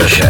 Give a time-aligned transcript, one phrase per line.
[0.00, 0.29] Platine.